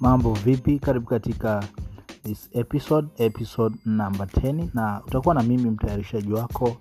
[0.00, 0.78] mambo vipi?
[0.78, 1.64] Karibu katika
[2.22, 6.76] this episode episode number 10 na utakuwa na mimi mtayarishaji wako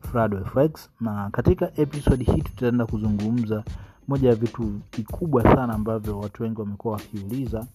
[0.00, 3.64] Frado na katika episode hii tutaenda kuzungumza
[4.08, 7.66] moja ya vitu vikubwa sana ambavyo watu wengi wamekuwa wakiuliza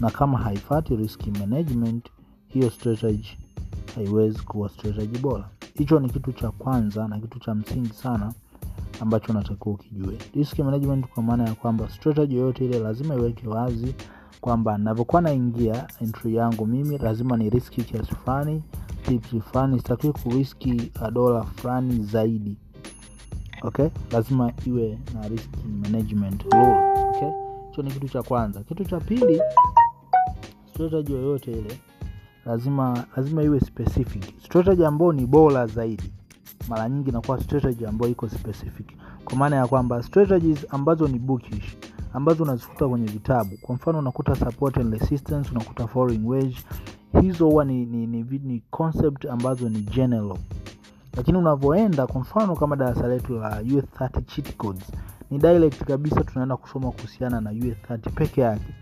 [0.00, 2.06] Na kama haifati risk management
[2.48, 3.38] hiyo strategy
[3.94, 5.48] haiwezi kuwa strategy bora.
[5.74, 8.32] Hicho ni kitu cha kwanza na kitu cha msingi sana
[9.00, 10.18] ambacho unatakiwa ukijue.
[10.34, 13.94] Risk management kwa maana ya kwamba strategy yoyote ile lazima iweke wazi
[14.40, 18.62] kwamba navyokuwa naingia entry yangu mimi lazima ni riski kiasi fulani
[19.06, 22.56] tips fulani sitakiwi kuriski dola fulani zaidi
[23.68, 23.88] okay?
[24.12, 25.50] Lazima iwe na risk
[25.82, 27.28] management okay?
[27.70, 28.60] Hicho ni kitu cha kwanza.
[28.62, 29.40] Kitu cha pili
[30.74, 31.78] strategy yoyote ile
[32.46, 34.24] lazima lazima iwe specific.
[34.44, 36.12] Strategy ambayo ni bora zaidi
[36.68, 38.86] mara nyingi inakuwa strategy ambayo iko specific.
[39.24, 41.76] Kwa maana ya kwamba strategies ambazo ni bookish
[42.12, 46.56] ambazo unazikuta kwenye vitabu kwa mfano unakuta support and resistance unakuta foreign wage
[47.20, 50.36] hizo huwa ni, ni, ni, ni concept ambazo ni general
[51.16, 54.92] lakini unavyoenda kwa mfano kama darasa letu la US30 cheat codes
[55.30, 58.74] ni direct kabisa tunaenda kusoma kuhusiana na US30 peke yake.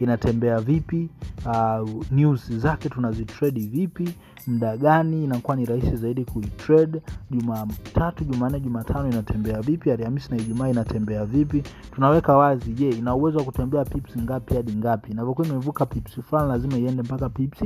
[0.00, 1.10] Inatembea vipi
[1.46, 4.14] uh, news zake tunazitrade vipi
[4.46, 7.02] muda gani inakuwa ni rahisi zaidi kuitrade.
[7.30, 11.62] Jumatatu jumanne jumatano inatembea vipi alhamisi na ijumaa inatembea vipi.
[11.94, 15.12] Tunaweka wazi je ina uwezo wa kutembea pips ngapi hadi ngapi?
[15.12, 17.64] Inavyokuwa imevuka pips fulani lazima iende mpaka pips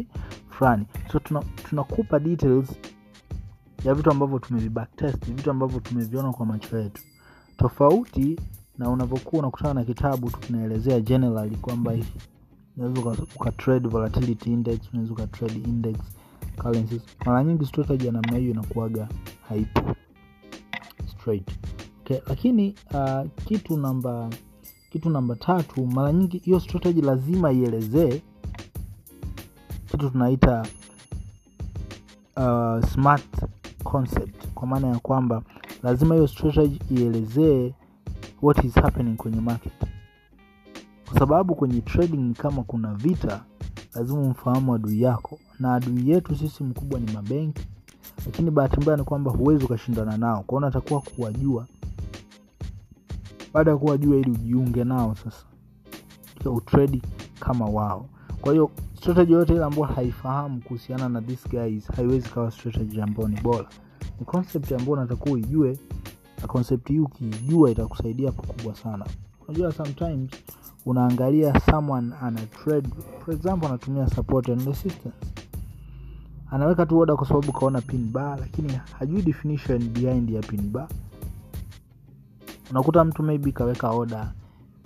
[0.49, 0.87] fulani.
[1.13, 2.69] So tunakupa tuna details
[3.85, 7.03] ya vitu ambavyo tumevibacktest vitu ambavyo tumeviona kwa macho yetu.
[7.57, 8.41] Tofauti
[8.79, 11.95] na unavyokuwa unakutana na kitabu tukinaelezea generally kwamba
[12.77, 15.97] unaweza ukatrade volatility index unaweza ukatrade index
[16.63, 17.03] currencies.
[17.27, 19.09] Mara nyingi strategy ya namna hiyo inakuaga
[19.49, 19.95] haipo.
[21.07, 21.51] Straight.
[22.01, 22.19] Okay.
[22.29, 24.31] lakini uh, kitu namba
[24.91, 28.23] kitu namba tatu mara nyingi hiyo strategy lazima ielezee
[29.91, 30.67] kitu tunaita
[32.37, 33.25] uh, smart
[33.87, 34.47] concept.
[34.55, 35.43] Kwa maana ya kwamba
[35.83, 37.75] lazima hiyo strategy ielezee
[38.43, 39.73] what is happening kwenye market.
[41.11, 43.45] Kwa sababu kwenye trading kama kuna vita
[43.95, 45.39] lazima umfahamu adui yako.
[45.61, 47.67] Na adui yetu sisi mkubwa ni mabenki
[48.27, 50.43] lakini bahati mbaya ni kwamba huwezi ukashindana nao.
[50.47, 51.67] Kwao natakuwa kuwajua.
[53.55, 55.45] Baada ya kuwajua ili ujiunge nao sasa.
[56.51, 57.03] Utredi
[57.41, 58.09] kama wao
[58.41, 63.29] kwa hiyo strategy yote ile ambayo haifahamu kuhusiana na this guys haiwezi kawa strategy ambayo
[63.29, 63.69] ni bora.
[64.21, 65.79] Ni concept ambayo unatakiwa uijue
[66.43, 69.07] na concept hii ukiijua itakusaidia pakubwa sana.
[69.49, 70.31] Unajua sometimes
[70.87, 72.89] unaangalia someone ana trade
[73.25, 75.27] for example anatumia support and resistance.
[76.51, 80.89] Anaweka tu oda kwa sababu kaona pin bar lakini hajui definition behind ya pin bar
[82.71, 84.33] unakuta mtu maybe kaweka oda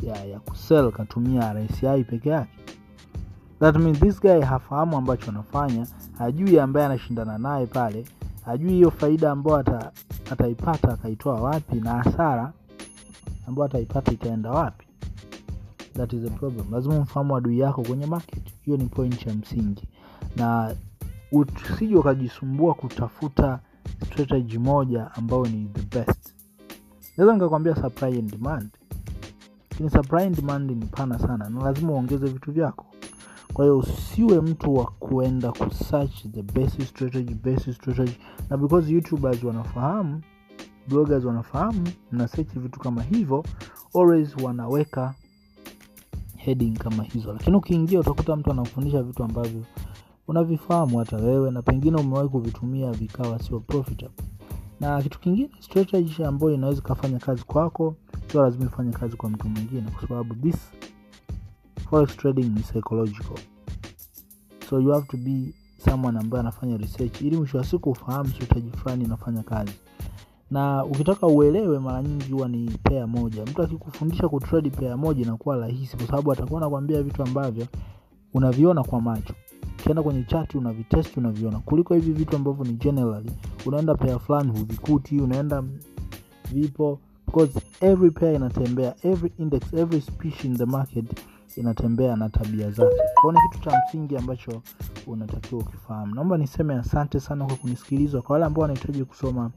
[0.02, 2.50] ya, ya kusell katumia RSI peke yake
[3.60, 5.86] that means this guy hafahamu ambacho anafanya
[6.18, 8.04] hajui ambaye anashindana naye pale
[8.44, 9.92] hajui hiyo faida ambayo ata,
[10.30, 12.52] ataipata akaitoa wapi na hasara
[13.48, 14.86] ambayo ataipata itaenda wapi.
[15.96, 16.66] That is a problem.
[16.72, 18.42] Lazima umfahamu adui yako kwenye market.
[18.64, 19.88] Hiyo ni point ya msingi.
[20.36, 20.74] Na
[21.32, 23.58] usije ukajisumbua kutafuta
[24.06, 26.34] strategy moja ambayo ni the best.
[27.16, 28.70] Naweza nikakwambia supply and demand.
[29.70, 32.86] Lakini supply and demand ni pana sana na lazima uongeze vitu vyako
[33.52, 38.16] kwa hiyo usiwe mtu wa kuenda kusearch the best strategy best strategy.
[38.50, 40.20] Na because youtubers wanafahamu
[40.88, 43.44] bloggers wanafahamu mna vitu kama hivyo
[43.94, 45.14] always wanaweka
[46.36, 47.32] heading kama hizo.
[47.32, 49.62] Lakini ukiingia utakuta mtu anakufundisha vitu ambavyo
[50.28, 54.24] unavifahamu hata wewe na pengine umewahi kuvitumia vikawa sio profitable.
[54.80, 57.94] Na kitu kingine strategy ambayo inaweza ikafanya kazi kwako
[58.32, 60.56] sio lazima ifanye kazi kwa mtu mwingine kwa sababu this
[61.90, 63.36] forex trading ni psychological.
[64.68, 65.54] So you have to be
[65.84, 69.72] someone ambaye anafanya research ili mwisho wa siku ufahamu strategy fulani inafanya kazi.
[70.50, 73.42] Na ukitaka uelewe mara nyingi huwa ni pea moja.
[73.42, 77.66] Mtu akikufundisha kutrade pea moja inakuwa rahisi kwa sababu atakuwa anakwambia vitu ambavyo
[78.34, 79.34] unaviona kwa macho.
[79.80, 81.58] Ukienda kwenye chati unavitesti unaviona.
[81.58, 83.30] Kuliko hivi vitu ambavyo ni generally
[83.66, 85.62] unaenda pea fulani huvikuti unaenda
[86.52, 86.98] vipo
[87.30, 91.04] because every pair inatembea every index every species in the market
[91.56, 92.96] inatembea na tabia zake.
[93.14, 94.62] Kwao ni kitu cha msingi ambacho
[95.06, 98.22] unatakiwa ukifahamu naomba niseme asante sana kwa kunisikiliza.
[98.22, 99.50] Kwa wale ambao wanahitaji kusoma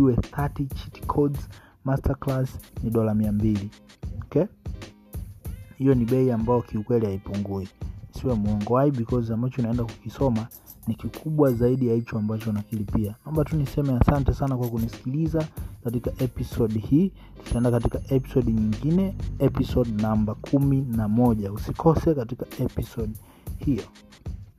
[0.00, 1.48] ue 30 cheat codes
[1.84, 2.50] masterclass
[2.82, 3.70] ni dola mia mbili.
[4.22, 4.44] Okay?
[5.78, 7.68] Hiyo ni bei ambayo kiukweli haipungui.
[8.10, 8.90] Siwe mwongo.
[8.90, 10.46] Because ambacho unaenda kukisoma
[10.86, 13.14] ni kikubwa zaidi ya hicho ambacho nakilipia.
[13.24, 15.48] Naomba tu niseme asante sana kwa kunisikiliza
[15.84, 17.12] katika episode hii.
[17.44, 21.52] Tutaenda katika episode nyingine episode namba kumi na moja.
[21.52, 23.12] Usikose katika episode
[23.58, 23.82] hiyo.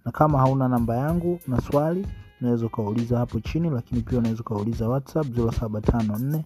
[0.06, 2.07] Na kama hauna namba yangu na swali
[2.42, 6.42] unaweza ukauliza hapo chini lakini pia unaweza ukauliza whatsapp 0754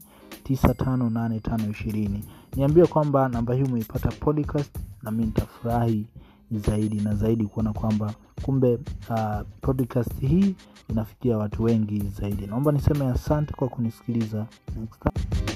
[0.50, 2.10] 958520
[2.56, 6.06] niambie kwamba namba hii umeipata podcast na mi nitafurahi
[6.52, 8.74] zaidi na zaidi kuona kwamba kumbe
[9.10, 10.56] uh, podcast hii
[10.90, 14.46] inafikia watu wengi zaidi naomba niseme asante kwa kunisikiliza
[14.80, 15.49] Next time.